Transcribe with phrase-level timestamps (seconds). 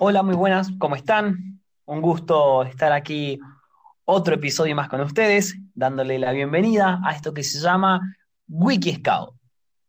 [0.00, 1.60] Hola, muy buenas, ¿cómo están?
[1.84, 3.40] Un gusto estar aquí
[4.04, 8.14] otro episodio más con ustedes, dándole la bienvenida a esto que se llama
[8.46, 9.34] WikiScout.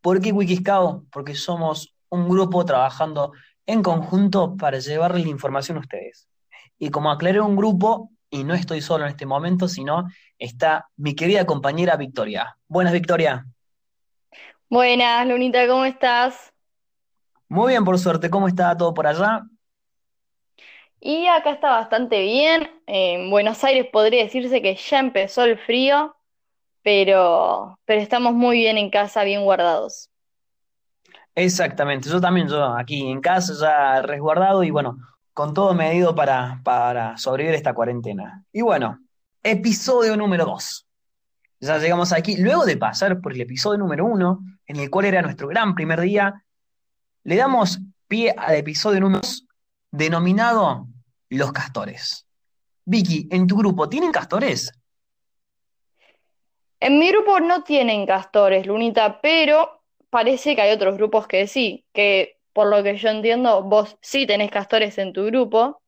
[0.02, 1.07] ¿Por qué WikiScout?
[1.11, 3.34] Porque somos un grupo trabajando
[3.68, 6.28] en conjunto para llevarle la información a ustedes.
[6.80, 10.07] Y como aclaré un grupo, y no estoy solo en este momento, sino
[10.39, 12.57] está mi querida compañera Victoria.
[12.68, 13.46] Buenas, Victoria.
[14.71, 16.52] Buenas, Lunita, ¿cómo estás?
[17.48, 18.32] Muy bien, por suerte.
[18.32, 19.43] ¿Cómo está todo por allá?
[21.00, 22.70] Y acá está bastante bien.
[22.86, 26.16] En Buenos Aires podría decirse que ya empezó el frío,
[26.84, 30.10] pero, pero estamos muy bien en casa, bien guardados.
[31.36, 34.98] Exactamente, yo también, yo aquí en casa ya resguardado y bueno,
[35.34, 38.44] con todo medido para, para sobrevivir esta cuarentena.
[38.52, 39.00] Y bueno,
[39.42, 40.86] episodio número 2.
[41.61, 45.22] Ya llegamos aquí, luego de pasar por el episodio número 1, en el cual era
[45.22, 46.44] nuestro gran primer día,
[47.23, 49.45] le damos pie al episodio número 2,
[49.92, 50.88] denominado
[51.30, 52.25] Los Castores.
[52.86, 54.72] Vicky, ¿en tu grupo tienen castores?
[56.80, 61.86] En mi grupo no tienen castores, Lunita, pero parece que hay otros grupos que sí,
[61.94, 65.81] que por lo que yo entiendo, vos sí tenés castores en tu grupo.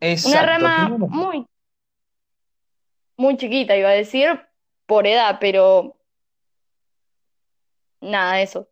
[0.00, 0.28] Exacto.
[0.28, 1.46] Una rama muy,
[3.16, 4.40] muy chiquita, iba a decir,
[4.86, 5.96] por edad, pero
[8.00, 8.68] nada, eso.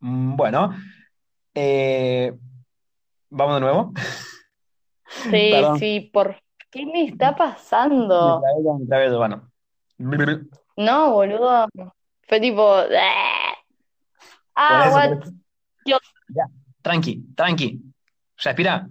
[0.00, 0.74] Mm, Bueno,
[1.54, 2.32] eh,
[3.30, 3.92] vamos de nuevo.
[5.06, 5.78] Sí, Perdón.
[5.78, 6.36] sí, por...
[6.70, 8.42] ¿Qué me está pasando?
[8.88, 9.50] Vez, bueno.
[10.76, 11.68] No, boludo.
[12.26, 12.76] Fue tipo.
[14.56, 15.28] "Ah, what?
[15.84, 16.00] Dios.
[16.28, 16.48] Ya,
[16.82, 17.80] tranqui, tranqui.
[18.38, 18.88] Respira.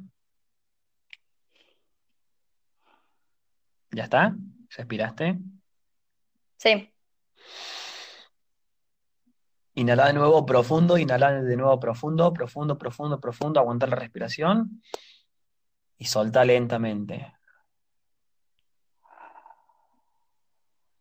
[3.92, 4.36] ¿Ya está?
[4.70, 5.38] ¿Respiraste?
[6.58, 6.93] Sí.
[9.76, 14.82] Inhala de nuevo profundo, inhala de nuevo profundo, profundo, profundo, profundo, aguantar la respiración
[15.98, 17.34] y solta lentamente.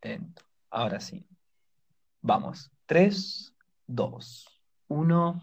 [0.00, 0.42] Lento.
[0.70, 1.26] Ahora sí.
[2.22, 2.70] Vamos.
[2.86, 3.54] 3,
[3.86, 4.48] 2,
[4.88, 5.42] 1,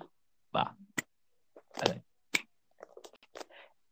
[0.56, 0.75] va.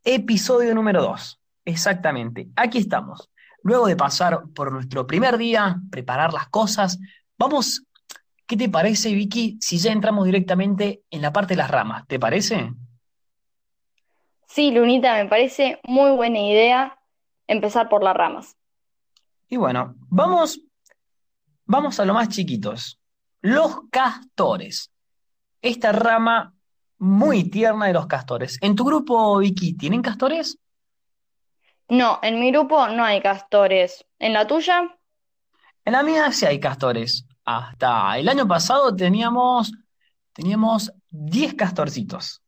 [0.03, 1.41] Episodio número 2.
[1.65, 2.49] Exactamente.
[2.55, 3.29] Aquí estamos.
[3.61, 6.97] Luego de pasar por nuestro primer día, preparar las cosas,
[7.37, 7.83] vamos
[8.47, 12.07] ¿Qué te parece, Vicky, si ya entramos directamente en la parte de las ramas?
[12.07, 12.71] ¿Te parece?
[14.47, 16.97] Sí, Lunita, me parece muy buena idea
[17.45, 18.55] empezar por las ramas.
[19.49, 20.61] Y bueno, vamos,
[21.65, 22.99] vamos a lo más chiquitos.
[23.41, 24.93] Los castores.
[25.61, 26.53] Esta rama
[26.99, 28.57] muy tierna de los castores.
[28.61, 30.57] ¿En tu grupo, Vicky, tienen castores?
[31.89, 34.05] No, en mi grupo no hay castores.
[34.19, 34.96] ¿En la tuya?
[35.87, 37.25] En la mía sí hay castores.
[37.45, 39.71] Hasta el año pasado teníamos,
[40.33, 42.43] teníamos 10 castorcitos.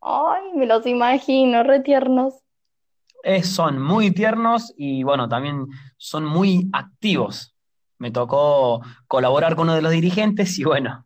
[0.00, 2.36] Ay, me los imagino, re tiernos.
[3.22, 5.66] Eh, son muy tiernos y bueno, también
[5.98, 7.54] son muy activos.
[7.98, 11.04] Me tocó colaborar con uno de los dirigentes y bueno,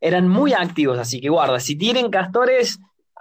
[0.00, 2.78] eran muy activos, así que guarda, si tienen castores,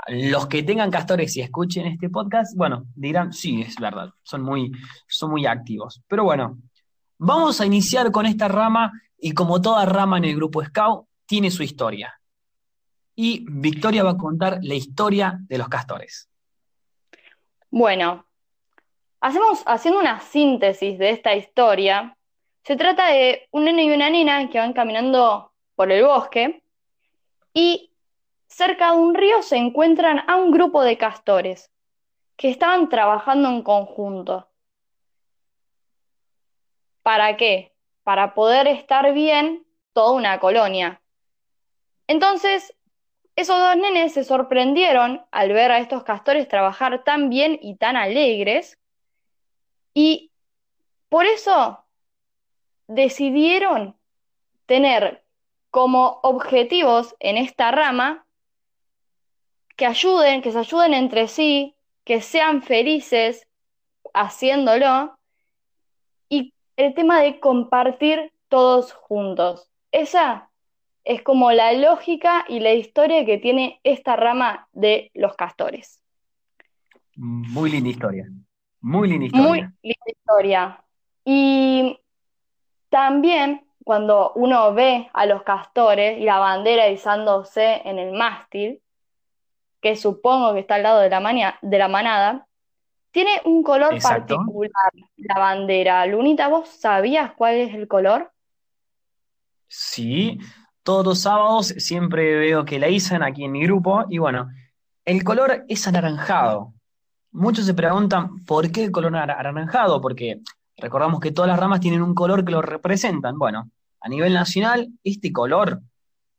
[0.07, 4.71] los que tengan castores y escuchen este podcast, bueno, dirán, sí, es verdad, son muy,
[5.09, 6.01] son muy activos.
[6.07, 6.57] Pero bueno,
[7.17, 11.51] vamos a iniciar con esta rama y como toda rama en el grupo Scout, tiene
[11.51, 12.19] su historia.
[13.15, 16.29] Y Victoria va a contar la historia de los castores.
[17.71, 18.25] Bueno,
[19.21, 22.15] hacemos, haciendo una síntesis de esta historia,
[22.63, 26.63] se trata de un nene y una nena que van caminando por el bosque
[27.53, 27.91] y
[28.47, 31.71] cerca de un río se encuentran a un grupo de castores
[32.37, 34.47] que estaban trabajando en conjunto.
[37.05, 37.71] ¿Para qué?
[38.01, 41.03] Para poder estar bien toda una colonia.
[42.07, 42.75] Entonces,
[43.35, 47.95] esos dos nenes se sorprendieron al ver a estos castores trabajar tan bien y tan
[47.95, 48.79] alegres
[49.93, 50.31] y
[51.07, 51.85] por eso
[52.87, 53.95] decidieron
[54.65, 55.23] tener
[55.69, 58.25] como objetivos en esta rama
[59.75, 63.47] que ayuden, que se ayuden entre sí, que sean felices
[64.11, 65.19] haciéndolo
[66.29, 69.69] y el tema de compartir todos juntos.
[69.91, 70.49] Esa
[71.03, 76.01] es como la lógica y la historia que tiene esta rama de los castores.
[77.15, 78.27] Muy linda historia.
[78.81, 79.47] Muy linda historia.
[79.47, 80.83] Muy linda historia.
[81.23, 81.99] Y
[82.89, 88.81] también cuando uno ve a los castores y la bandera izándose en el mástil,
[89.79, 92.47] que supongo que está al lado de la, de la manada,
[93.15, 94.35] tiene un color Exacto.
[94.35, 96.05] particular la bandera.
[96.05, 98.29] Lunita, ¿vos sabías cuál es el color?
[99.69, 100.37] Sí,
[100.83, 104.49] todos los sábados siempre veo que la dicen aquí en mi grupo y bueno,
[105.05, 106.73] el color es anaranjado.
[107.31, 110.41] Muchos se preguntan por qué el color anaranjado, porque
[110.75, 113.39] recordamos que todas las ramas tienen un color que lo representan.
[113.39, 113.71] Bueno,
[114.01, 115.81] a nivel nacional, este color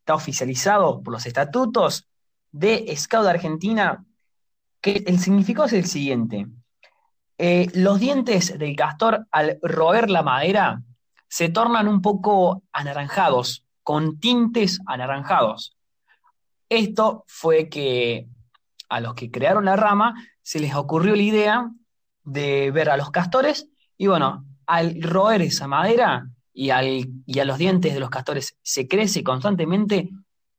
[0.00, 2.06] está oficializado por los estatutos
[2.52, 4.04] de Scout de Argentina,
[4.82, 6.46] que el significado es el siguiente.
[7.38, 10.82] Eh, los dientes del castor al roer la madera
[11.28, 15.76] se tornan un poco anaranjados, con tintes anaranjados.
[16.68, 18.26] Esto fue que
[18.88, 21.70] a los que crearon la rama se les ocurrió la idea
[22.24, 23.68] de ver a los castores
[23.98, 28.56] y bueno, al roer esa madera y, al, y a los dientes de los castores
[28.62, 30.08] se crece constantemente,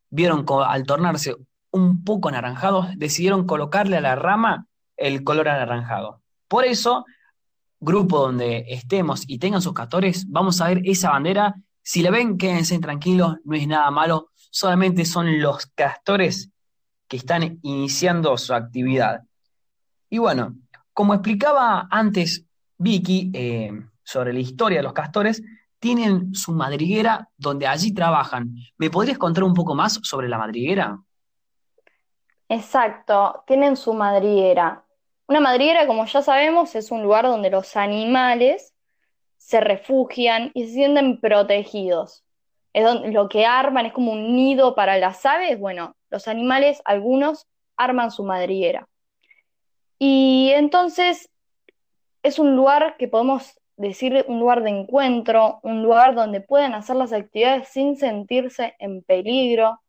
[0.09, 1.35] vieron al tornarse
[1.71, 6.21] un poco anaranjados, decidieron colocarle a la rama el color anaranjado.
[6.47, 7.05] Por eso,
[7.79, 11.55] grupo donde estemos y tengan sus castores, vamos a ver esa bandera.
[11.81, 16.49] Si la ven, quédense tranquilos, no es nada malo, solamente son los castores
[17.07, 19.21] que están iniciando su actividad.
[20.09, 20.55] Y bueno,
[20.93, 22.45] como explicaba antes
[22.77, 23.71] Vicky eh,
[24.03, 25.41] sobre la historia de los castores,
[25.79, 28.55] tienen su madriguera donde allí trabajan.
[28.77, 30.99] ¿Me podrías contar un poco más sobre la madriguera?
[32.49, 34.86] Exacto, tienen su madriguera.
[35.27, 38.73] Una madriguera, como ya sabemos, es un lugar donde los animales
[39.37, 42.23] se refugian y se sienten protegidos.
[42.73, 45.59] Es donde, lo que arman es como un nido para las aves.
[45.59, 47.45] Bueno, los animales, algunos,
[47.75, 48.87] arman su madriguera.
[49.99, 51.29] Y entonces
[52.23, 56.95] es un lugar que podemos decir un lugar de encuentro, un lugar donde pueden hacer
[56.95, 59.81] las actividades sin sentirse en peligro.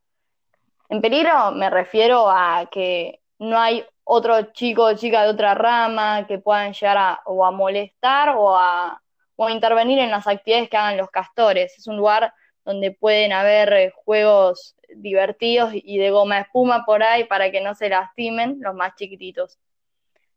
[0.89, 6.27] En peligro me refiero a que no hay otro chico o chica de otra rama
[6.27, 9.01] que puedan llegar a, o a molestar o a,
[9.37, 11.77] o intervenir en las actividades que hagan los castores.
[11.79, 12.33] Es un lugar
[12.65, 17.75] donde pueden haber eh, juegos divertidos y de goma espuma por ahí para que no
[17.75, 19.59] se lastimen los más chiquititos.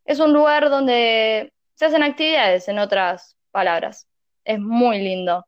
[0.05, 4.07] Es un lugar donde se hacen actividades, en otras palabras.
[4.43, 5.45] Es muy lindo.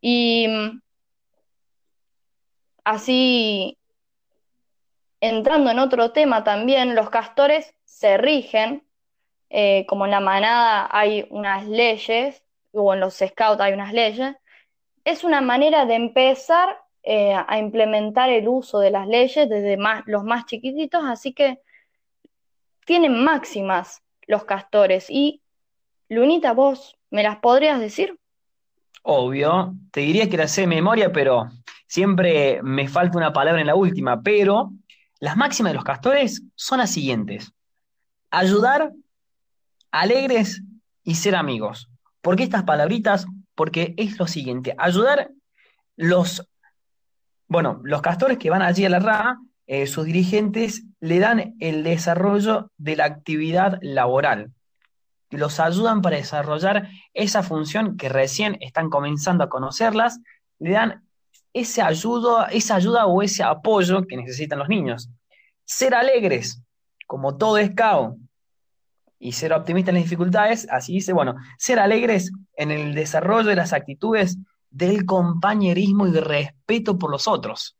[0.00, 0.80] Y mm,
[2.84, 3.78] así
[5.22, 8.82] entrando en otro tema también, los castores se rigen,
[9.50, 12.42] eh, como en la manada hay unas leyes,
[12.72, 14.34] o en los scouts hay unas leyes,
[15.04, 20.24] es una manera de empezar eh, a implementar el uso de las leyes desde los
[20.24, 21.60] más chiquititos, así que
[22.84, 25.06] tienen máximas los castores.
[25.08, 25.40] Y,
[26.08, 28.18] Lunita, vos, ¿me las podrías decir?
[29.02, 31.48] Obvio, te diría que las sé de memoria, pero
[31.86, 34.70] siempre me falta una palabra en la última, pero
[35.22, 37.52] las máximas de los castores son las siguientes.
[38.32, 38.90] Ayudar,
[39.92, 40.64] alegres
[41.04, 41.88] y ser amigos.
[42.22, 43.26] ¿Por qué estas palabritas?
[43.54, 44.74] Porque es lo siguiente.
[44.78, 45.30] Ayudar
[45.94, 46.44] los,
[47.46, 49.38] bueno, los castores que van allí a la RA,
[49.68, 54.50] eh, sus dirigentes le dan el desarrollo de la actividad laboral.
[55.30, 60.18] Los ayudan para desarrollar esa función que recién están comenzando a conocerlas,
[60.58, 61.04] le dan
[61.52, 61.82] ese
[62.50, 65.10] esa ayuda o ese apoyo que necesitan los niños.
[65.64, 66.62] Ser alegres,
[67.06, 68.16] como todo es caos,
[69.18, 73.56] y ser optimistas en las dificultades, así dice, bueno, ser alegres en el desarrollo de
[73.56, 74.36] las actitudes
[74.68, 77.76] del compañerismo y respeto por los otros.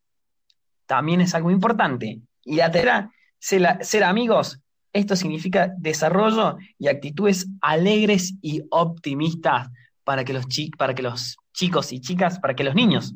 [0.86, 2.20] También es algo importante.
[2.44, 4.60] Y la tercera, ser, ser amigos,
[4.92, 9.68] esto significa desarrollo y actitudes alegres y optimistas
[10.04, 10.46] para que los,
[10.78, 13.14] para que los chicos y chicas, para que los niños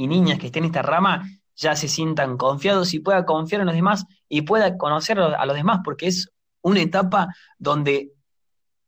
[0.00, 3.66] y niñas que estén en esta rama ya se sientan confiados y pueda confiar en
[3.66, 7.28] los demás y pueda conocer a los demás, porque es una etapa
[7.58, 8.12] donde,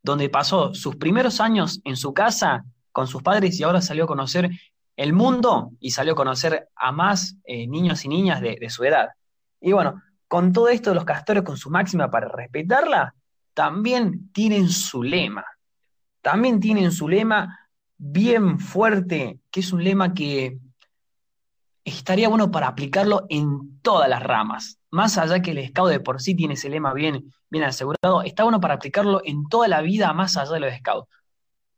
[0.02, 4.06] donde pasó sus primeros años en su casa con sus padres y ahora salió a
[4.06, 4.50] conocer
[4.96, 8.82] el mundo y salió a conocer a más eh, niños y niñas de, de su
[8.84, 9.10] edad.
[9.60, 13.14] Y bueno, con todo esto los castores, con su máxima para respetarla,
[13.52, 15.44] también tienen su lema.
[16.22, 20.58] También tienen su lema bien fuerte, que es un lema que
[21.84, 24.78] estaría bueno para aplicarlo en todas las ramas.
[24.90, 28.44] Más allá que el scout de por sí tiene ese lema bien, bien asegurado, está
[28.44, 31.08] bueno para aplicarlo en toda la vida más allá de los scouts.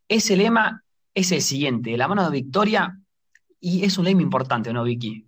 [0.08, 0.82] Ese lema
[1.14, 2.98] es el siguiente, la mano de victoria,
[3.60, 5.26] y es un lema importante, ¿no, Vicky?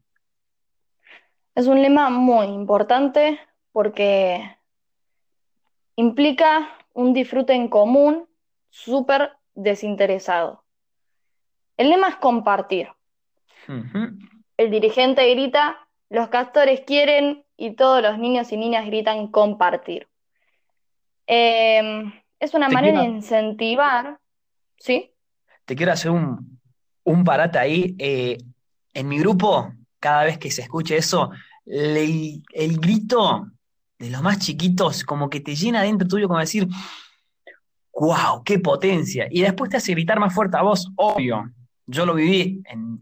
[1.55, 3.41] Es un lema muy importante
[3.73, 4.59] porque
[5.95, 8.29] implica un disfrute en común
[8.69, 10.65] súper desinteresado.
[11.79, 12.89] El lema es compartir
[14.57, 20.09] el dirigente grita, los castores quieren y todos los niños y niñas gritan compartir.
[21.27, 24.19] Em, es una manera de incentivar,
[24.79, 25.13] ¿sí?
[25.65, 26.61] Te quiero hacer un,
[27.05, 27.95] un parate ahí.
[27.99, 28.39] Eh,
[28.95, 31.31] en mi grupo, cada vez que se escuche eso,
[31.65, 33.49] le- el grito
[33.99, 36.69] de los más chiquitos como que te llena dentro tuyo como decir,
[37.95, 39.27] wow, qué potencia.
[39.31, 41.51] Y después te hace gritar más fuerte a vos, obvio.
[41.89, 43.01] Yo lo viví en,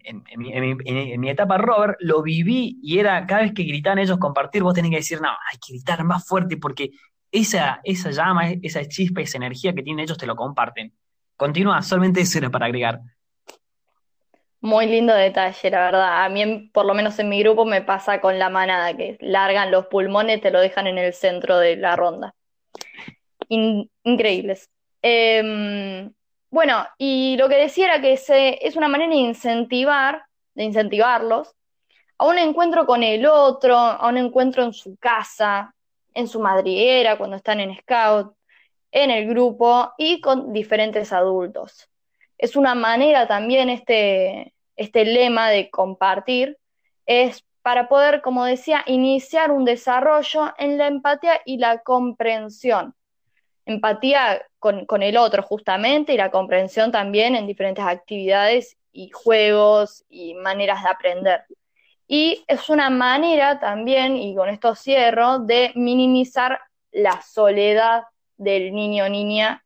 [1.18, 4.90] mi, etapa Robert, lo viví y era cada vez que gritaban ellos compartir, vos tenés
[4.90, 6.90] que decir, no, hay que gritar más fuerte porque
[7.32, 10.92] esa, esa llama, esa chispa, esa energía que tienen ellos te lo comparten.
[11.36, 13.00] Continúa, solamente eso era para agregar.
[14.60, 16.24] Muy lindo detalle, la verdad.
[16.24, 19.70] A mí, por lo menos en mi grupo, me pasa con la manada, que largan
[19.70, 22.34] los pulmones, te lo dejan en el centro de la ronda.
[23.48, 24.70] In- increíbles.
[25.02, 26.10] Em,
[26.54, 31.52] bueno, y lo que decía era que es una manera de incentivar, de incentivarlos
[32.16, 35.74] a un encuentro con el otro, a un encuentro en su casa,
[36.14, 38.36] en su madriguera, cuando están en scout,
[38.92, 41.88] en el grupo y con diferentes adultos.
[42.38, 46.56] Es una manera también este, este lema de compartir,
[47.04, 52.94] es para poder, como decía, iniciar un desarrollo en la empatía y la comprensión.
[53.66, 60.34] Empatía con, el otro justamente y la comprensión también en diferentes actividades y juegos y
[60.34, 61.44] maneras de aprender.
[62.06, 66.60] Y es una manera también, y con esto cierro, de minimizar
[66.92, 68.04] la soledad
[68.36, 69.64] del niño o niña,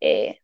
[0.00, 0.40] eh,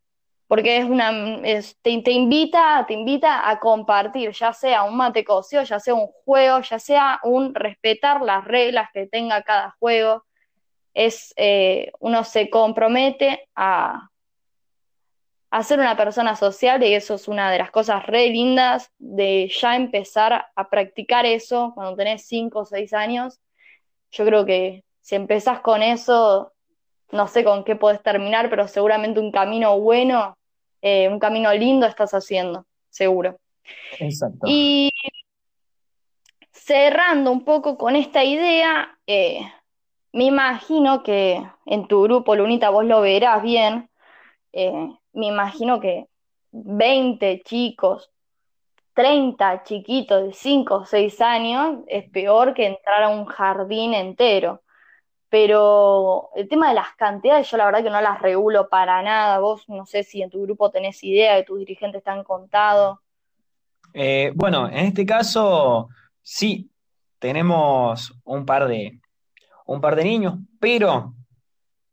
[0.47, 5.63] porque es una, es- te, invita, te invita a compartir, ya sea un mate cocido,
[5.63, 10.25] ya sea un juego, ya sea un respetar las reglas que tenga cada juego.
[10.97, 14.09] Es, eh, uno se compromete a,
[15.51, 19.51] a ser una persona sociable y eso es una de las cosas re lindas de
[19.53, 23.39] ya empezar a practicar eso cuando tenés 5 o 6 años.
[24.11, 26.53] Yo creo que si empezás con eso,
[27.11, 30.35] no sé con qué podés terminar, pero seguramente un camino bueno,
[30.81, 33.37] eh, un camino lindo estás haciendo, seguro.
[33.99, 34.47] Exacto.
[34.47, 34.91] Y
[36.51, 39.41] cerrando un poco con esta idea, eh,
[40.17, 43.87] me imagino que en tu grupo, Lunita, vos lo verás bien,
[44.51, 46.07] eh, me imagino que
[46.51, 48.09] 20 chicos,
[48.95, 54.63] 30 chiquitos de 5 o 6 años es peor que entrar a un jardín entero.
[55.29, 59.37] Pero el tema de las cantidades, yo la verdad que no las regulo para nada.
[59.37, 63.01] Vos no sé si en tu grupo tenés idea de tus dirigentes te han contado.
[63.93, 65.89] Eh, bueno, en este caso
[66.23, 66.71] sí,
[67.19, 68.99] tenemos un par de,
[69.67, 71.13] un par de niños, pero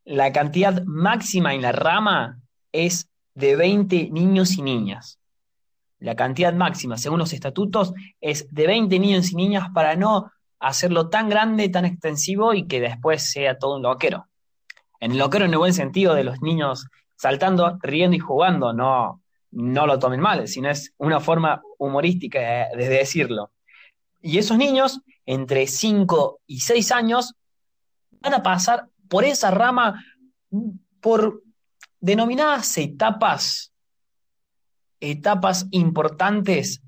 [0.05, 2.41] la cantidad máxima en la rama
[2.73, 5.19] es de 20 niños y niñas.
[5.99, 11.09] La cantidad máxima, según los estatutos, es de 20 niños y niñas para no hacerlo
[11.09, 14.29] tan grande, tan extensivo y que después sea todo un loquero.
[15.01, 19.87] En loquero en el buen sentido de los niños saltando, riendo y jugando, no, no
[19.87, 23.51] lo tomen mal, sino es una forma humorística de decirlo.
[24.21, 27.35] Y esos niños, entre 5 y 6 años,
[28.25, 30.03] van a pasar por esa rama
[31.01, 31.43] por
[32.01, 33.73] denominadas etapas,
[35.01, 36.83] etapas importantes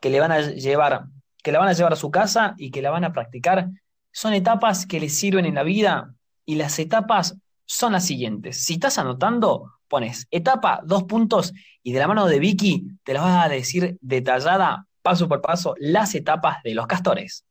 [0.00, 1.06] que le van a llevar,
[1.42, 3.68] que la van a llevar a su casa y que la van a practicar.
[4.12, 8.62] Son etapas que les sirven en la vida y las etapas son las siguientes.
[8.62, 13.24] Si estás anotando, pones etapa, dos puntos y de la mano de Vicky te las
[13.24, 17.44] vas a decir detallada, paso por paso, las etapas de los castores.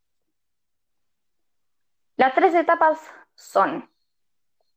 [2.17, 2.99] Las tres etapas
[3.35, 3.89] son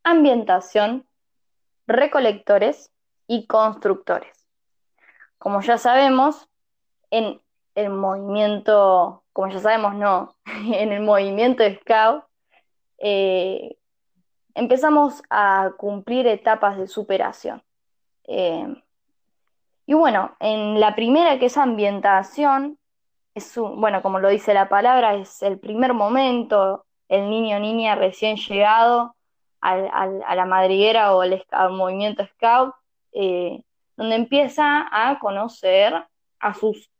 [0.03, 1.07] ambientación,
[1.87, 2.91] recolectores
[3.29, 4.45] y constructores.
[5.39, 6.49] Como ya sabemos,
[7.11, 7.41] en
[7.77, 12.25] el movimiento, como ya sabemos, no, en el movimiento Scout,
[12.99, 13.77] eh,
[14.55, 17.63] empezamos a cumplir etapas de superación.
[18.25, 18.83] Eh,
[19.87, 22.79] y bueno, en la primera que es ambientación,
[23.35, 27.95] es bueno, como lo dice la palabra, es el primer momento, el niño o niña
[27.95, 29.15] recién llegado
[29.61, 32.75] a la madriguera o al, al movimiento Scout,
[33.13, 33.63] eh,
[33.97, 35.93] donde empieza a conocer
[36.39, 36.91] a sus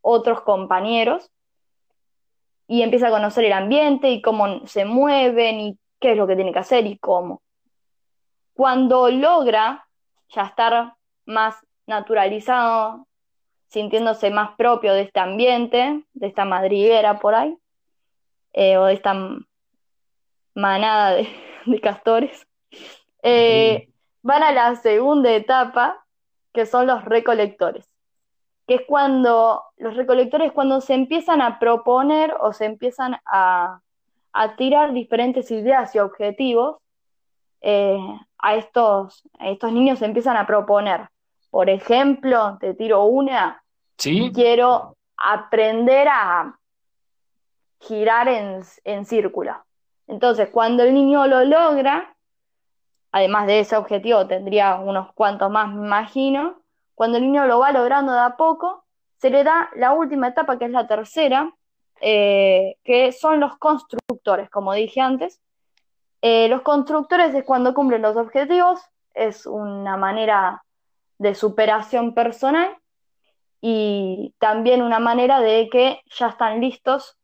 [0.00, 1.30] otros compañeros
[2.66, 6.36] y empieza a conocer el ambiente y cómo se mueven y qué es lo que
[6.36, 7.42] tiene que hacer y cómo.
[8.54, 9.86] Cuando logra
[10.28, 10.94] ya estar
[11.26, 13.06] más naturalizado,
[13.68, 17.56] sintiéndose más propio de este ambiente, de esta madriguera por ahí,
[18.54, 19.14] eh, o de esta
[20.54, 21.28] manada de,
[21.66, 22.46] de castores,
[23.22, 23.90] eh,
[24.22, 26.04] van a la segunda etapa,
[26.52, 27.86] que son los recolectores
[28.66, 33.80] que es cuando los recolectores cuando se empiezan a proponer o se empiezan a,
[34.32, 36.78] a tirar diferentes ideas y objetivos,
[37.60, 37.98] eh,
[38.38, 41.08] a, estos, a estos niños se empiezan a proponer.
[41.50, 43.62] Por ejemplo, te tiro una,
[43.96, 44.32] ¿Sí?
[44.34, 46.58] quiero aprender a,
[47.86, 49.64] girar en, en círculo.
[50.06, 52.14] Entonces, cuando el niño lo logra,
[53.12, 56.60] además de ese objetivo, tendría unos cuantos más, me imagino,
[56.94, 58.84] cuando el niño lo va logrando de a poco,
[59.16, 61.52] se le da la última etapa, que es la tercera,
[62.00, 65.40] eh, que son los constructores, como dije antes.
[66.22, 68.80] Eh, los constructores es cuando cumplen los objetivos,
[69.14, 70.64] es una manera
[71.18, 72.76] de superación personal
[73.60, 77.16] y también una manera de que ya están listos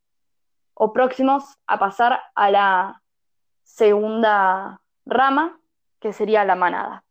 [0.74, 3.02] o próximos a pasar a la
[3.64, 5.58] segunda rama,
[6.00, 7.04] que sería la manada.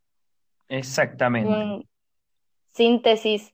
[0.68, 1.86] Exactamente.
[2.72, 3.52] síntesis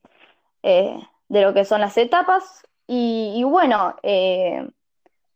[0.62, 0.98] eh,
[1.28, 2.62] de lo que son las etapas.
[2.86, 4.68] Y, bueno, eh,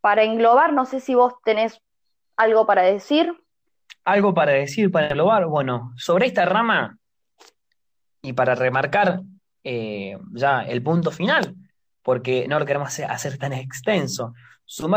[0.01, 1.81] para englobar, no sé si vos tenés
[2.37, 3.35] algo para decir.
[4.05, 5.47] Algo para decir, para englobar.
[5.47, 6.99] Bueno, sobre esta rama,
[8.23, 9.21] y para remarcar
[9.65, 11.55] eh, ya el punto final,
[12.03, 14.35] porque no lo queremos hacer, tan extenso.
[14.73, 14.89] Su,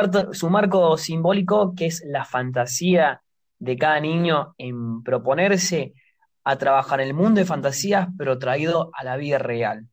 [0.51, 3.23] marco simbólico, que es la fantasía
[3.57, 5.95] de cada niño en proponerse
[6.43, 9.87] a trabajar en el mundo de fantasías, pero traído a la vida real.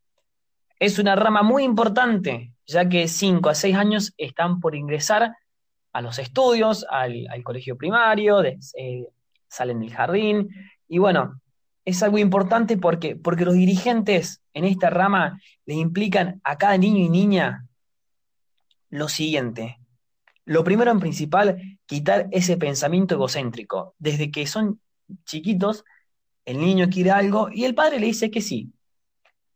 [0.79, 5.35] Es una rama muy importante, ya que 5 a 6 años están por ingresar
[5.95, 8.59] a los estudios, al, colegio primario, eh,
[9.49, 10.51] salen del jardín,
[10.89, 11.41] y bueno,
[11.87, 17.03] es algo importante porque, porque los dirigentes en esta rama le implican a cada niño
[17.03, 17.67] y niña
[18.91, 19.79] lo siguiente.
[20.45, 23.95] Lo primero en principal, quitar ese pensamiento egocéntrico.
[23.99, 24.81] Desde que son
[25.25, 25.85] chiquitos,
[26.45, 28.73] el niño quiere algo y el padre le dice que sí.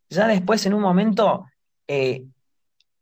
[0.09, 1.47] Ya después, en un momento,
[1.89, 2.25] eh,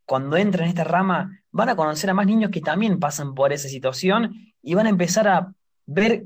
[0.05, 3.53] cuando entran en esta rama, van a conocer a más niños que también pasan por
[3.53, 5.53] esa situación y van a empezar a
[5.87, 6.25] ver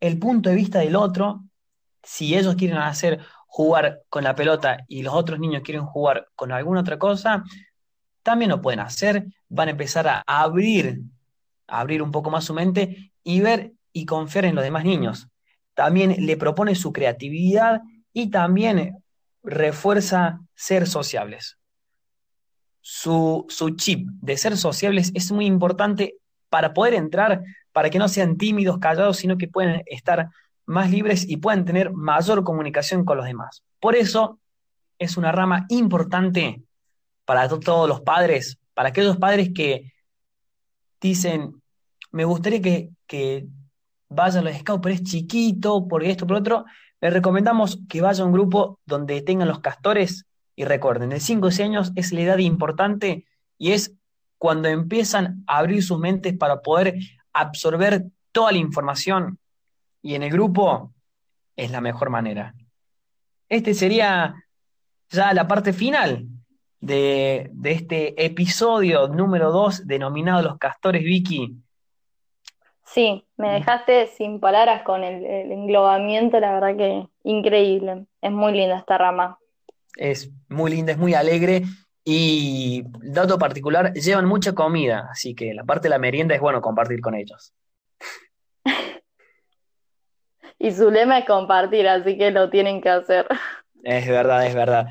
[0.00, 1.44] el punto de vista del otro
[2.02, 6.52] si ellos quieren hacer jugar con la pelota y los otros niños quieren jugar con
[6.52, 7.42] alguna otra cosa,
[8.26, 11.00] también lo pueden hacer, van a empezar a abrir,
[11.68, 15.28] abrir un poco más su mente y ver y confiar en los demás niños.
[15.74, 18.96] También le propone su creatividad y también
[19.44, 21.56] refuerza ser sociables.
[22.80, 26.16] Su, su chip de ser sociables es muy importante
[26.50, 30.30] para poder entrar, para que no sean tímidos, callados, sino que pueden estar
[30.64, 33.62] más libres y pueden tener mayor comunicación con los demás.
[33.78, 34.40] Por eso
[34.98, 36.65] es una rama importante
[37.26, 39.92] para todos los padres, para aquellos padres que
[41.00, 41.60] dicen,
[42.12, 43.46] me gustaría que, que
[44.08, 46.64] vayan los scouts, pero es chiquito, por esto, por otro,
[47.00, 51.48] les recomendamos que vaya a un grupo donde tengan los castores y recuerden, de 5
[51.48, 53.26] o 6 años es la edad importante
[53.58, 53.92] y es
[54.38, 56.96] cuando empiezan a abrir sus mentes para poder
[57.32, 59.38] absorber toda la información
[60.00, 60.94] y en el grupo
[61.56, 62.54] es la mejor manera.
[63.48, 64.34] Este sería
[65.10, 66.26] ya la parte final
[66.80, 71.56] de, este episodio número 2 denominado Los Castores Vicky.
[72.84, 78.06] Sí, me dejaste sin palabras con el, el, englobamiento, la verdad que increíble.
[78.20, 79.38] Es muy linda esta rama.
[79.96, 81.62] Es muy linda, es muy alegre
[82.08, 86.60] y, dato particular, llevan mucha comida, así que la parte de la merienda es bueno
[86.60, 87.52] compartir con ellos.
[90.60, 93.26] y su lema es compartir, así que lo tienen que hacer.
[93.82, 94.86] Es verdad, es verdad.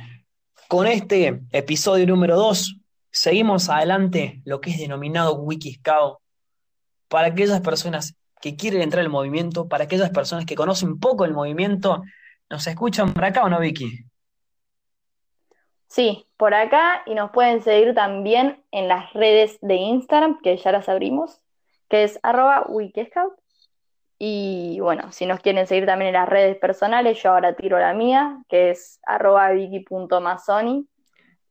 [0.67, 2.77] Con este episodio número 2,
[3.11, 6.17] seguimos adelante lo que es denominado Wikiscout
[7.07, 11.33] para aquellas personas que quieren entrar al movimiento, para aquellas personas que conocen poco el
[11.33, 12.01] movimiento.
[12.49, 14.05] ¿Nos escuchan por acá o no, Vicky?
[15.87, 20.71] Sí, por acá y nos pueden seguir también en las redes de Instagram, que ya
[20.71, 21.41] las abrimos,
[21.89, 23.33] que es arroba wikiscout
[24.17, 27.93] y bueno, si nos quieren seguir también en las redes personales, yo ahora tiro la
[27.93, 29.53] mía, que es arroba.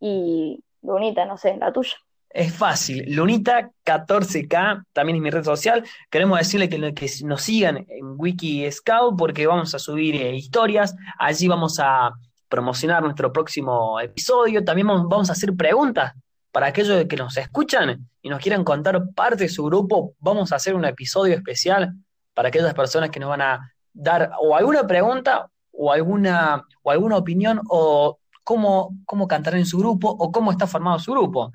[0.01, 1.95] Y Lunita, no sé, la tuya.
[2.31, 5.85] Es fácil, Lunita14K, también es mi red social.
[6.11, 10.97] Queremos decirle que, que nos sigan en Wiki Scout porque vamos a subir eh, historias.
[11.19, 12.11] Allí vamos a
[12.49, 14.65] promocionar nuestro próximo episodio.
[14.65, 16.13] También vamos a hacer preguntas
[16.51, 20.15] para aquellos que nos escuchan y nos quieran contar parte de su grupo.
[20.19, 21.95] Vamos a hacer un episodio especial
[22.35, 27.17] para aquellas personas que nos van a dar o alguna pregunta o alguna, o alguna
[27.17, 31.53] opinión o cómo, cómo cantar en su grupo o cómo está formado su grupo.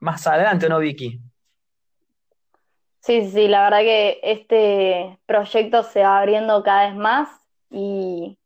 [0.00, 1.20] Más adelante, ¿no, Vicky?
[3.00, 7.28] Sí, sí, la verdad que este proyecto se va abriendo cada vez más
[7.70, 8.38] y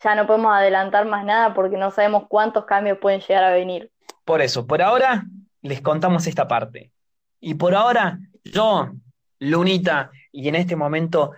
[0.00, 3.90] ya no podemos adelantar más nada porque no sabemos cuántos cambios pueden llegar a venir.
[4.24, 5.24] Por eso, por ahora
[5.62, 6.92] les contamos esta parte.
[7.40, 8.90] Y por ahora, yo
[9.40, 11.32] Lunita, y en este momento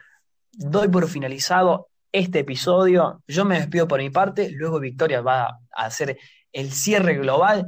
[0.53, 3.23] doy por finalizado este episodio.
[3.27, 6.19] Yo me despido por mi parte, luego Victoria va a hacer
[6.53, 7.67] el cierre global.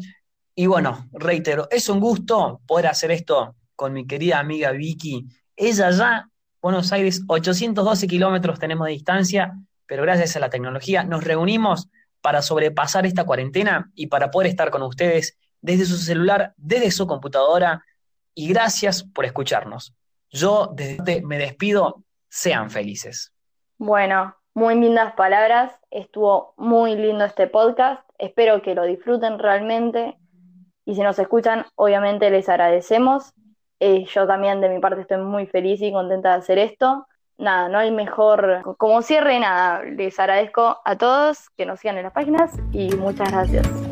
[0.54, 5.26] Y bueno, reitero, es un gusto poder hacer esto con mi querida amiga Vicky.
[5.56, 6.28] Ella ya,
[6.60, 9.52] Buenos Aires, 812 kilómetros tenemos de distancia,
[9.86, 11.88] pero gracias a la tecnología nos reunimos
[12.20, 17.06] para sobrepasar esta cuarentena y para poder estar con ustedes desde su celular, desde su
[17.06, 17.84] computadora.
[18.34, 19.94] Y gracias por escucharnos.
[20.32, 23.32] Yo desde me despido, sean felices.
[23.76, 30.16] Bueno, muy lindas palabras, estuvo muy lindo este podcast, espero que lo disfruten realmente
[30.84, 33.34] y si nos escuchan, obviamente les agradecemos.
[33.78, 37.06] Eh, yo también de mi parte estoy muy feliz y contenta de hacer esto.
[37.36, 42.04] Nada, no hay mejor, como cierre nada, les agradezco a todos que nos sigan en
[42.04, 43.91] las páginas y muchas gracias.